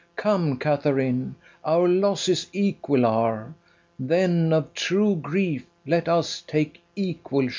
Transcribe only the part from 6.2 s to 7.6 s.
take equal share.